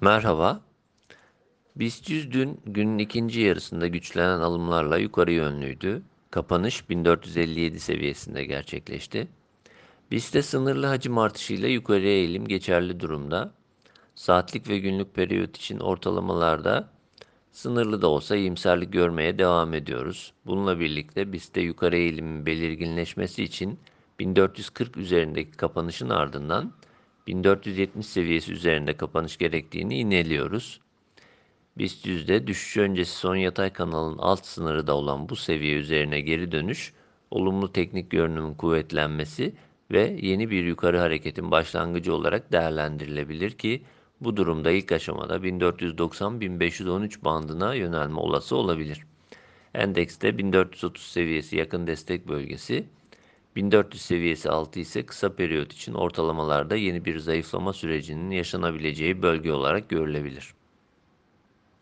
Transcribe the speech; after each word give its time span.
Merhaba. 0.00 0.60
BIST 1.76 2.10
100 2.10 2.32
dün 2.32 2.60
günün 2.66 2.98
ikinci 2.98 3.40
yarısında 3.40 3.86
güçlenen 3.86 4.40
alımlarla 4.40 4.98
yukarı 4.98 5.32
yönlüydü. 5.32 6.02
Kapanış 6.30 6.90
1457 6.90 7.80
seviyesinde 7.80 8.44
gerçekleşti. 8.44 9.28
BIST'te 10.10 10.42
sınırlı 10.42 10.86
hacim 10.86 11.18
artışıyla 11.18 11.68
yukarıya 11.68 12.10
eğilim 12.10 12.48
geçerli 12.48 13.00
durumda. 13.00 13.52
Saatlik 14.14 14.68
ve 14.68 14.78
günlük 14.78 15.14
periyot 15.14 15.56
için 15.56 15.78
ortalamalarda 15.78 16.88
sınırlı 17.52 18.02
da 18.02 18.08
olsa 18.08 18.36
iyimserlik 18.36 18.92
görmeye 18.92 19.38
devam 19.38 19.74
ediyoruz. 19.74 20.32
Bununla 20.46 20.80
birlikte 20.80 21.32
BIST'te 21.32 21.60
yukarı 21.60 21.96
eğilimin 21.96 22.46
belirginleşmesi 22.46 23.42
için 23.42 23.78
1440 24.18 24.96
üzerindeki 24.96 25.52
kapanışın 25.52 26.08
ardından 26.08 26.72
1470 27.26 28.06
seviyesi 28.06 28.52
üzerinde 28.52 28.96
kapanış 28.96 29.36
gerektiğini 29.36 29.98
ineliyoruz. 29.98 30.80
BIST 31.78 32.06
yüzde 32.06 32.46
düşüş 32.46 32.76
öncesi 32.76 33.16
son 33.16 33.36
yatay 33.36 33.72
kanalın 33.72 34.18
alt 34.18 34.46
sınırı 34.46 34.86
da 34.86 34.96
olan 34.96 35.28
bu 35.28 35.36
seviye 35.36 35.76
üzerine 35.76 36.20
geri 36.20 36.52
dönüş, 36.52 36.92
olumlu 37.30 37.72
teknik 37.72 38.10
görünümün 38.10 38.54
kuvvetlenmesi 38.54 39.54
ve 39.90 40.16
yeni 40.22 40.50
bir 40.50 40.64
yukarı 40.64 40.98
hareketin 40.98 41.50
başlangıcı 41.50 42.14
olarak 42.14 42.52
değerlendirilebilir 42.52 43.50
ki 43.50 43.82
bu 44.20 44.36
durumda 44.36 44.70
ilk 44.70 44.92
aşamada 44.92 45.36
1490-1513 45.36 47.24
bandına 47.24 47.74
yönelme 47.74 48.20
olası 48.20 48.56
olabilir. 48.56 49.06
Endekste 49.74 50.38
1430 50.38 51.04
seviyesi 51.04 51.56
yakın 51.56 51.86
destek 51.86 52.28
bölgesi, 52.28 52.86
1400 53.56 54.02
seviyesi 54.02 54.50
altı 54.50 54.80
ise 54.80 55.06
kısa 55.06 55.36
periyot 55.36 55.72
için 55.72 55.94
ortalamalarda 55.94 56.76
yeni 56.76 57.04
bir 57.04 57.18
zayıflama 57.18 57.72
sürecinin 57.72 58.30
yaşanabileceği 58.30 59.22
bölge 59.22 59.52
olarak 59.52 59.88
görülebilir. 59.88 60.54